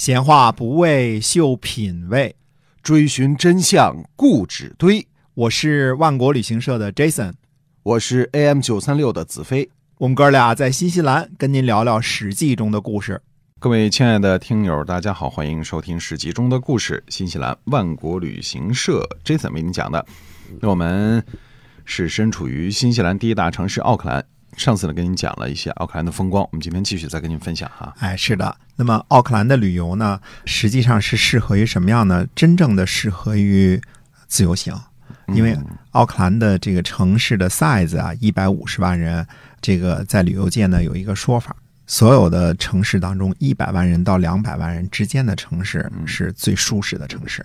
[0.00, 2.34] 闲话不为秀品味，
[2.82, 5.06] 追寻真相固执堆。
[5.34, 7.34] 我是万国旅行社的 Jason，
[7.82, 9.68] 我是 AM 九三六的子飞。
[9.98, 13.20] 我们哥俩在新西兰跟您聊聊《史记》中的故事。
[13.58, 17.04] 各位亲爱的听友，大家好，欢迎收听《史记》中的故事。
[17.10, 20.06] 新西兰万国旅行社 Jason 为您讲的。
[20.62, 21.22] 那我们
[21.84, 24.24] 是身处于新西兰第一大城市奥克兰。
[24.56, 27.94] 上次呢，跟您讲了一些奥克兰的风光，我们今天继续再跟您分享哈。
[27.98, 28.54] 哎，是的。
[28.76, 32.26] 那么奥克兰的旅游呢，实际上是适合于什么样呢？
[32.34, 33.80] 真正的适合于
[34.26, 34.78] 自由行，
[35.28, 35.56] 因为
[35.92, 39.26] 奥克兰的这个城市的 size 啊，一百五十万人，
[39.60, 41.56] 这个在旅游界呢有一个说法。
[41.90, 47.44] 所有的城市当中，一百万人到两百万人之间的城市是最舒适的城市，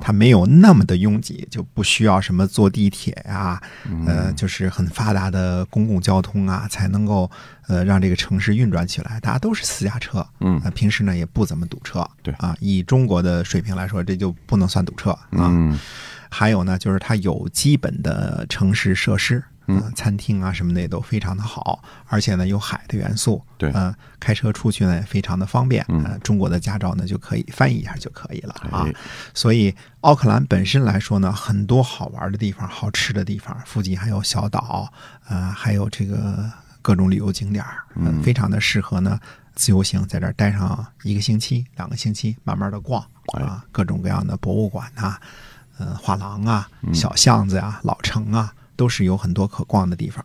[0.00, 3.60] 它没有那么的拥挤，就不需要什么坐地铁呀，
[4.06, 7.30] 呃，就是很发达的公共交通啊，才能够
[7.68, 9.20] 呃让这个城市运转起来。
[9.20, 15.52] 大家都是私家车，嗯，平时呢也不怎么堵车，对啊，以中国的水平来说，这就不能算堵车啊。
[16.30, 19.44] 还有呢，就是它有基本的城市设施。
[19.66, 28.84] 嗯，餐厅啊什么的也都非常的好，而且呢有海的元素，对，嗯，开车出去呢也非常的方便，嗯，中国的驾照呢就可以翻译一下就可以了啊。
[29.34, 34.92] 所以奥克兰本身来说呢，很多好玩的地方、好吃的地方，附近还有小岛，
[35.28, 36.50] 呃，还有这个
[36.82, 39.18] 各种旅游景点嗯，非常的适合呢
[39.54, 43.00] 自由行，在这儿待上一个星期、两个星期，慢慢的逛
[43.34, 45.16] 啊，各种各样的博物馆呐，
[45.78, 48.52] 嗯，画廊啊，小巷子呀，老城啊。
[48.82, 50.24] 都是有很多可逛的地方。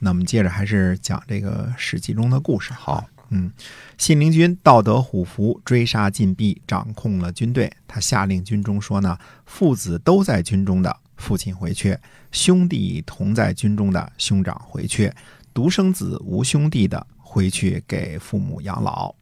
[0.00, 2.72] 那我们接着还是讲这个《史记》中的故事。
[2.72, 3.48] 好，嗯，
[3.96, 7.72] 信陵君道德虎符，追杀禁闭，掌控了军队。
[7.86, 11.96] 他下令军中说呢：父子都在军中的父亲回去，
[12.32, 15.12] 兄弟同在军中的兄长回去，
[15.54, 19.14] 独生子无兄弟的回去给父母养老。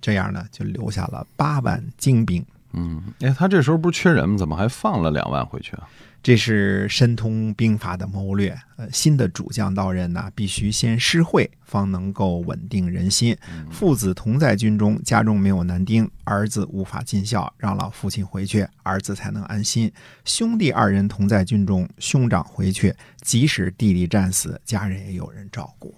[0.00, 2.46] 这样呢，就留下了八万精兵。
[2.72, 4.38] 嗯，哎，他这时候不是缺人吗？
[4.38, 5.88] 怎么还放了两万回去啊？
[6.22, 8.54] 这是深通兵法的谋略。
[8.76, 13.36] 呃，新的主将到任呢，必须先施惠，方能够稳定人心。
[13.70, 19.90] 父子同在军中，家中没有男丁，儿子无法尽孝，让老父亲回去，儿子才能安心。
[20.24, 25.94] 兄弟二人同在军中，兄长回去，即使弟弟战死，家人也有人照顾。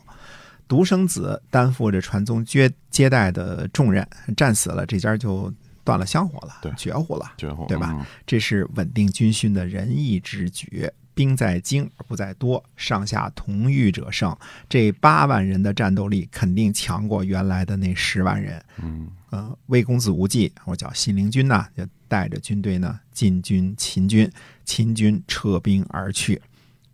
[0.68, 4.06] 独生子担负着传宗接接代的重任，
[4.36, 5.52] 战死了，这家就。
[5.84, 8.06] 断了香火了，对，绝户了，绝户，对吧？
[8.26, 10.90] 这是稳定军心的仁义之举。
[11.12, 14.34] 兵在精而不在多，上下同欲者胜。
[14.70, 18.64] 这八万人的战斗力肯定强过原来的那十万人。
[18.80, 24.30] 嗯，呃，魏公子无忌，我叫信陵君呢，就带着军队呢进军秦军，
[24.64, 26.40] 秦军撤兵而去。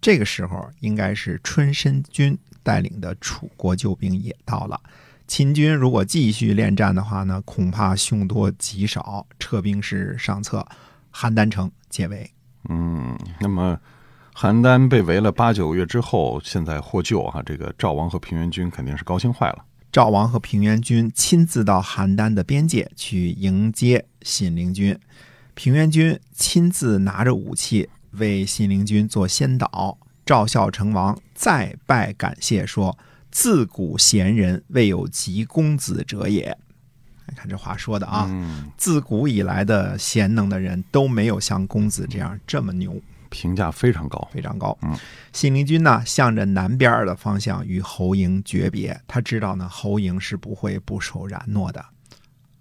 [0.00, 4.80] 这个时候，应该是春申君带领的楚国救兵也到了。
[5.26, 10.66] 秦军如果继续恋战的话呢，恐怕凶多吉少，撤兵是上策。
[11.12, 12.30] 邯郸城解围。
[12.68, 13.80] 嗯，那么
[14.34, 19.64] 邯郸被围了八九个月之后，现在获救哈，这个赵王和平原君肯定是高兴坏了。
[19.90, 24.98] 赵王和平原君亲自到邯郸的边界去迎接信陵君，
[25.54, 29.96] 平原君亲自拿着武器为信陵君做先导。
[30.26, 32.98] 赵孝成王再拜感谢说。
[33.36, 36.56] 自古贤人未有及公子者也。
[37.28, 38.26] 你看这话说的啊，
[38.78, 42.98] 自古以来的贤能的人都没有像公子这样这么牛，
[43.28, 44.74] 评价非常高，非常高。
[44.80, 44.96] 嗯，
[45.34, 48.98] 信陵君呢，向着南边的方向与侯嬴诀别。
[49.06, 51.84] 他知道呢，侯嬴是不会不守然诺的。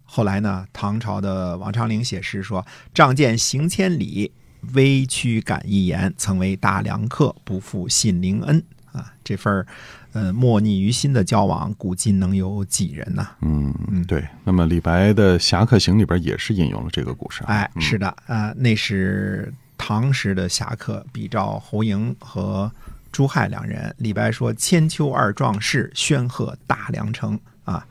[0.04, 4.34] 后来呢，唐朝的王昌龄写诗说：“仗剑行千里，
[4.74, 6.14] 微躯感一言。
[6.18, 8.62] 曾为大梁客，不负信陵恩。”
[8.92, 9.66] 啊，这份儿。
[10.16, 13.28] 呃，莫逆于心的交往，古今能有几人呢？
[13.42, 14.26] 嗯嗯，对。
[14.46, 17.44] 那么李白的《侠客行》里边也是引用了这个故事。
[17.48, 22.72] 哎，是的，啊，那是唐时的侠客比照侯嬴和
[23.12, 23.94] 朱亥两人。
[23.98, 27.84] 李白说：“千秋二壮士，煊赫大梁城。”啊，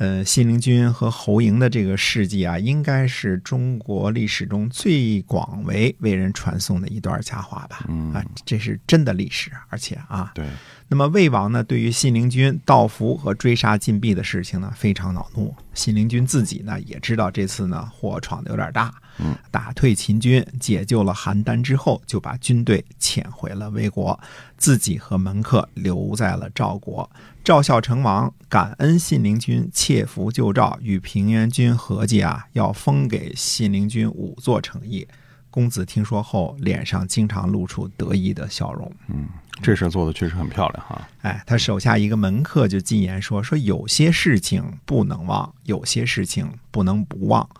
[0.00, 7.84] 呃，信陵君和侯嬴的这个事迹啊，应该是中国历史中最广为为人传颂的一段佳话吧？
[8.14, 10.46] 啊，这是真的历史，而且啊，对。
[10.88, 15.54] 那么魏王呢，对于信陵君盗符和追杀禁闭的事情呢，非常恼怒。
[15.74, 24.18] 信陵君自己呢，也知道这次呢祸闯的有点大，嗯，打退秦军，解救了邯郸之后，就把军队遣回了魏国，
[24.56, 27.08] 自己和门客留在了赵国。
[27.42, 35.04] 赵孝成王感恩信陵君切符救赵，与平原君合计啊，要封给信陵君五座城邑。
[35.50, 38.92] 公子听说后，脸上经常露出得意的笑容。
[39.08, 39.26] 嗯
[39.60, 41.08] 这事儿做的确实很漂亮哈。
[41.22, 47.50] 哎，他手下一个门客就进言说：“说有些事情不能忘，有些事情不能不忘。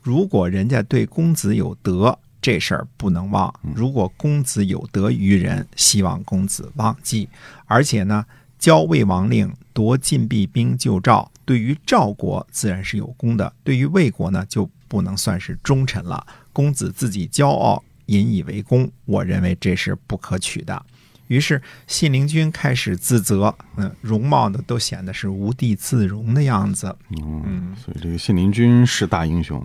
[0.00, 7.28] 如果人家对公子有德，这事儿不能忘；如果公子有德于人，希望公子忘记。
[7.66, 8.24] 而且呢，
[8.60, 16.24] 交魏王令，夺禁闭兵救赵，对于赵国自然是有功的，对于魏国呢就不能算是忠臣了。
[16.52, 20.80] 公子自己骄傲，引以为功，我认为这是不可取的。”
[21.26, 26.96] 于是信陵君开始自责，嗯，容貌呢都显得是无地自容的样子。
[27.20, 29.60] 嗯，所以这个信陵君是大英雄，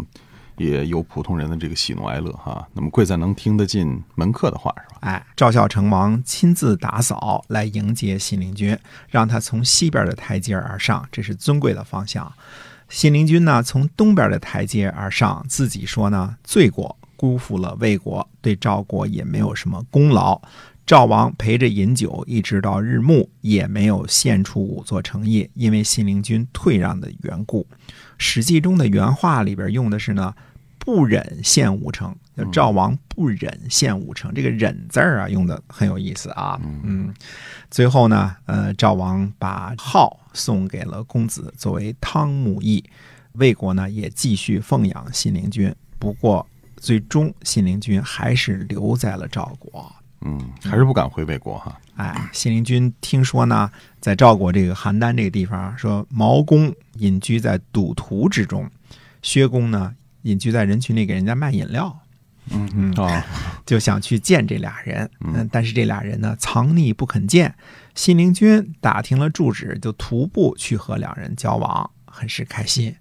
[0.57, 2.67] 也有普通人的这个喜怒哀乐哈。
[2.73, 4.99] 那么贵在能听得进门客的话，是吧？
[5.01, 8.77] 哎，赵孝成王亲自打扫来迎接信陵君，
[9.09, 12.31] 让他从西边的台阶而上，这是尊贵的方向。
[12.87, 20.41] 信陵君呢从东边的台阶而上，自己说呢罪过，辜负了魏国，对赵国也没有什么功劳。
[20.85, 27.65] 赵王陪着饮酒，一直到日暮，也没有献出五座城邑，因为信陵君退让的缘故。
[28.19, 30.35] 《史记》中的原话里边用的是呢，
[30.77, 32.15] 不忍献五城。
[32.51, 36.59] 赵王不忍献五城，这个“忍”字儿啊，用的很有意思啊。
[36.83, 37.11] 嗯，
[37.71, 42.83] 最后呢，呃，赵王把号送给了公子作为汤沐邑，
[43.33, 45.73] 魏国呢也继续奉养信陵君。
[45.97, 46.45] 不过，
[46.75, 49.91] 最终信陵君还是留在了赵国。
[50.27, 51.79] 嗯，还是不敢回魏国哈。
[51.97, 53.69] 哎，信陵君听说呢，
[53.99, 58.67] 在赵国这个邯郸这个地方，说毛公隐居在赌徒之中，
[59.21, 59.93] 薛公呢
[60.23, 61.95] 隐居在人群里给人家卖饮料。
[62.49, 63.25] 嗯嗯啊，
[63.65, 65.09] 就想去见这俩人。
[65.19, 67.53] 嗯，但是这俩人呢藏匿不肯见。
[67.93, 72.95] 信陵君打听了住址，就徒步去和两人交往，很是开心。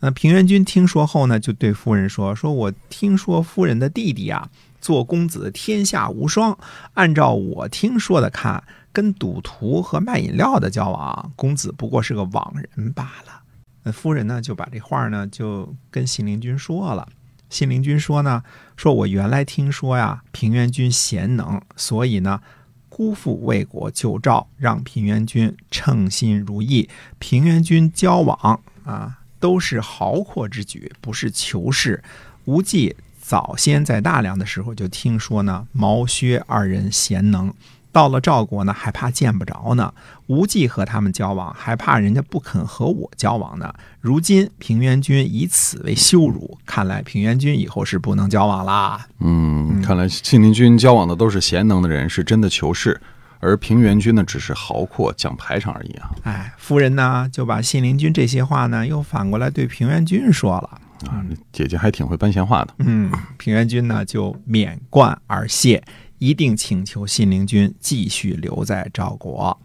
[0.00, 4.50] 那平原君听说后呢，就对夫人说：“说我听说夫人的弟弟啊。”
[4.84, 6.58] 做公子天下无双，
[6.92, 13.40] 按照我听说的看，跟赌徒和卖饮料的交往，公子不过是个网人罢了。
[13.82, 17.08] 那夫人呢，就把这话呢就跟信陵君说了。
[17.48, 18.42] 信陵君说呢，
[18.76, 22.42] 说我原来听说呀，平原君贤能，所以呢，
[22.90, 26.90] 辜负魏国救赵，让平原君称心如意。
[27.18, 32.04] 平原君交往啊，都是豪阔之举，不是求事。
[32.44, 32.94] 无忌。
[33.26, 37.50] 早先在大梁的时候就听说呢，毛薛二人贤能，
[37.90, 39.94] 到了赵国呢还怕见不着呢。
[40.26, 43.74] 无忌和他们交往，还怕人家不肯和我交往呢。
[44.02, 49.06] 如今平原君以此为羞辱，看来平原君以后是不能交往啦。
[49.20, 53.00] 嗯，看来信陵君交往的都是贤能的人，是真的求是，
[53.40, 56.10] 而平原君呢只是豪阔讲排场而已啊。
[56.24, 60.80] 哎，夫人呢就把信陵君这些话呢又反过来对平原君说了。
[61.06, 62.74] 啊，姐姐还挺会搬闲话的。
[62.78, 65.82] 嗯，平原君呢就免冠而谢，
[66.18, 69.60] 一定请求信陵君继续留在赵国。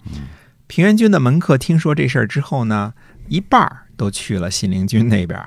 [0.68, 2.94] 平原君的门客听说这事儿之后呢，
[3.28, 5.40] 一半儿都去了信陵君那边，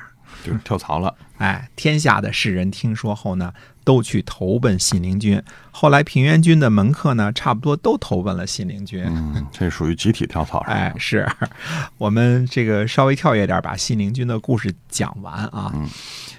[0.42, 1.14] 就是跳槽了。
[1.42, 3.52] 哎，天下的士人听说后呢，
[3.82, 5.42] 都去投奔信陵君。
[5.72, 9.02] 后来平原君的门客呢，差不多都投奔了信陵君。
[9.04, 10.60] 嗯，这属于集体跳槽。
[10.60, 11.28] 哎，是
[11.98, 15.72] 我们这个稍微跳跃点，把信陵君的故事讲完啊。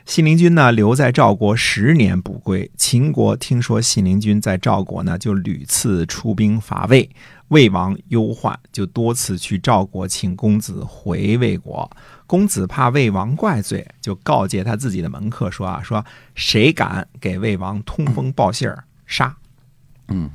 [0.06, 2.70] 信陵君呢，留在赵国十年不归。
[2.78, 7.10] 秦国听说信陵君在赵国呢，就屡次出兵伐魏。
[7.48, 11.90] 魏王忧患，就多次去赵国请公子回魏国。
[12.26, 16.04] 公子怕魏王怪罪，就告诫他自己的门客说：“啊，说
[16.36, 19.38] 谁敢给魏王通风报信儿，杀。”
[20.10, 20.32] 嗯，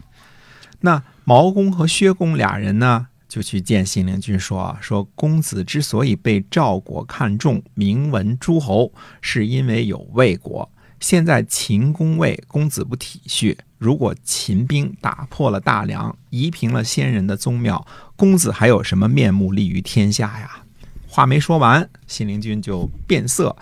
[0.80, 10.68] 那毛公和薛公俩人呢，就去见信陵君说啊：“说公子之所以被赵国看中，名闻诸侯，是因为有魏国。
[10.98, 13.56] 现在秦攻魏，公子不体恤。
[13.76, 20.62] 如果秦兵打破了大梁，夷平了先人的宗庙，公子还有什么面目立于天下呀？”
[21.06, 23.54] 话没说完，信陵君就变色，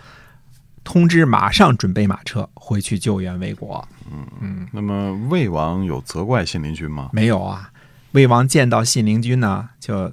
[0.84, 3.86] 通知马上准备马车回去救援魏国。
[4.10, 7.10] 嗯嗯，那么魏王有责怪信陵君吗？
[7.12, 7.70] 没有啊。
[8.16, 10.10] 魏王见到信陵君呢，就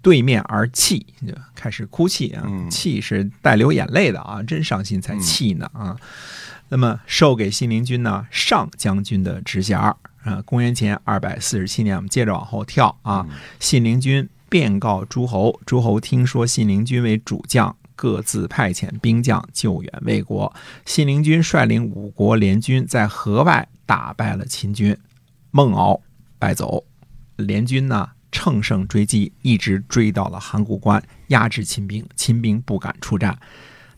[0.00, 5.94] 对面而泣，就开始哭泣啊，泣是带流眼泪的啊，真伤心才泣呢啊。
[6.70, 9.94] 那么授给信陵君呢上将军的职衔啊。
[10.46, 13.26] 公元前二百四十七年，我们接着往后跳啊，
[13.60, 14.26] 信陵君。
[14.46, 20.54] 便告诸侯，诸侯听说信陵君为主将，各自派遣兵将救援魏国。
[20.86, 24.96] 信陵君率领五国联军在河外打败了秦军，
[25.50, 26.00] 孟敖
[26.38, 26.84] 败走。
[27.36, 33.38] 联军呢乘胜追击，一直追到了函谷关，压制秦兵，秦兵不敢出战。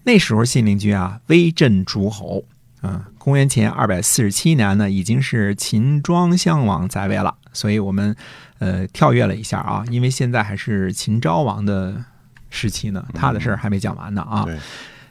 [0.04, 2.44] 那时候信陵君啊威震诸侯。
[2.82, 8.14] 嗯，公元前二百四十七年呢，已经是秦庄襄王在位了，所以我们
[8.58, 12.04] 呃跳跃了一下啊，因为现在还是秦昭王的
[12.50, 14.44] 时期呢，他的事儿还没讲完呢啊。
[14.44, 14.58] 对，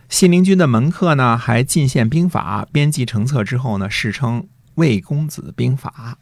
[0.07, 6.19] 信陵君的门客呢，还进献兵法，编辑成册之后呢，世称魏公子兵法。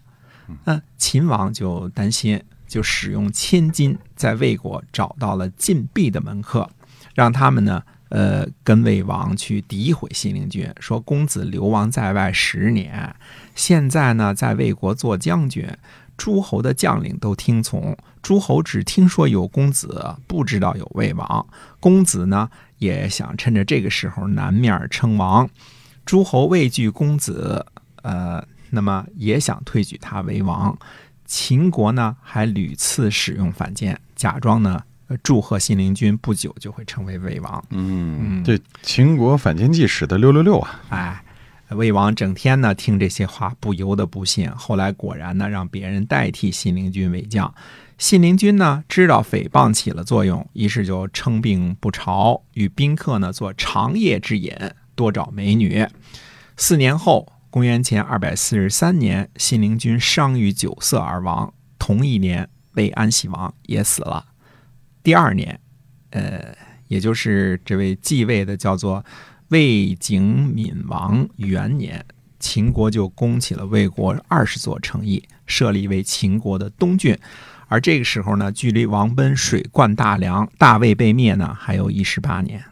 [0.66, 6.70] 那秦王就担心，就使用千金在魏国找到了禁闭的门客，
[7.14, 13.16] 让他们呢，呃，跟魏王去诋毁信陵君，说公子流亡在外十年，
[13.56, 15.68] 现在呢，在魏国做将军，
[16.18, 21.46] 诸侯的将领都听从，诸侯只听说有公子，不知道有魏王。
[21.80, 25.50] 公子呢，也想趁着这个时候南面称王，
[26.06, 27.66] 诸侯畏惧公子，
[28.02, 28.44] 呃。
[28.76, 30.76] 那么也想推举他为王，
[31.28, 34.82] 秦国呢还屡次使用反间，假装呢
[35.22, 37.64] 祝贺信陵君不久就会成为魏王。
[37.70, 40.74] 嗯，这秦国反间计使得六六六啊！
[40.90, 41.24] 哎，
[41.76, 44.50] 魏王整天呢听这些话，不由得不信。
[44.54, 47.54] 后来果然呢让别人代替信陵君为将，
[48.00, 54.52] 信陵君呢知道诽谤起了作用，于是就称病不朝，与宾客呢做长夜之饮，
[54.96, 55.88] 多找美女。
[56.58, 57.32] 四年后。
[57.54, 61.54] 公元前二百四十三年，信陵君伤于酒色而亡。
[61.78, 64.26] 同一年，魏安喜王也死了。
[65.04, 65.60] 第二年，
[66.10, 66.52] 呃，
[66.88, 69.06] 也就是这位继位的叫做
[69.50, 72.04] 魏景敏王元年，
[72.40, 77.16] 秦国就攻起了魏国二十座城邑，设立为秦国的东郡。
[77.68, 82.64] 而这个时候呢，距离王贲水灌大梁、大魏被灭呢，还有一十八年。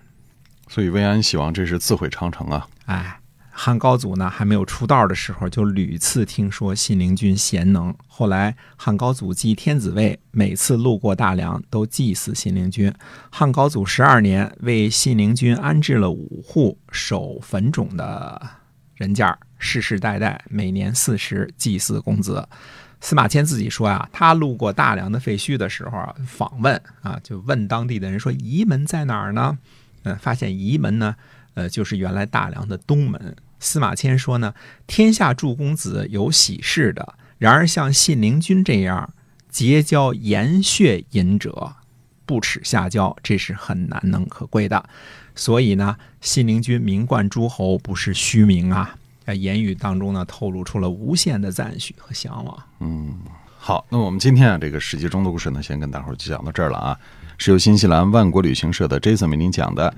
[0.67, 2.67] 所以魏安喜王这是自毁长城啊！
[2.87, 3.20] 哎。
[3.63, 7.93] 汉高祖呢还没有出道的时候，就屡次听说信陵君贤能。
[8.07, 12.91] 后来汉高祖继天子位，每次路过大梁都祭祀信陵君。
[13.29, 18.41] 汉高祖十二年，为信陵君安置了五户守坟冢的
[18.95, 22.49] 人家，世世代代每年四十祭祀公子。
[22.99, 29.55] 司马迁自己说啊，他路过大梁的废墟的时候啊，访问啊，就问当地的人说：“仪门在哪儿呢？”
[30.01, 31.15] 嗯，发现仪门呢，
[31.53, 33.35] 呃，就是原来大梁的东门。
[33.61, 34.53] 司马迁说呢，
[34.87, 39.13] 天下诸公子有喜事的，然而像信陵君这样
[39.49, 41.75] 结交颜血隐者，
[42.25, 44.83] 不耻下交，这是很难能可贵的。
[45.35, 48.95] 所以呢，信陵君名冠诸侯不是虚名啊！
[49.23, 52.63] 在言语当中呢，透露出了无限的赞许和向往。
[52.79, 53.13] 嗯，
[53.57, 56.97] 好，那我们今天啊，这个史记中的故事呢，先跟大伙儿就讲到这儿了啊，
[57.37, 59.93] 是由新西兰万国旅行社的 Jason 为您讲的。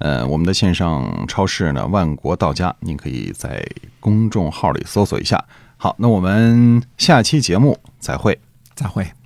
[0.00, 3.64] 呃，我们的线上超市呢，万国到家，您可以在
[4.00, 5.42] 公众号里搜索一下。
[5.76, 8.38] 好，那我们下期节目再会，
[8.74, 9.19] 再会。